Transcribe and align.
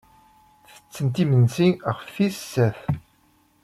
Tettent 0.91 1.21
imensi 1.23 1.67
ɣef 1.95 2.01
tis 2.15 2.37
sat. 2.53 2.79